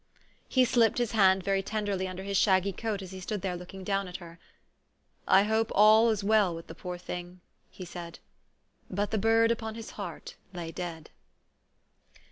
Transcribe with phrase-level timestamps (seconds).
[0.49, 3.83] He slipped his hand very tenderly under his shaggy coat as he stood there looking
[3.83, 4.39] down at her."
[5.37, 7.37] I hope all is well with the poor thing/'
[7.85, 8.17] said
[8.89, 8.95] he.
[8.95, 11.11] But the bird upon his heart lay dead.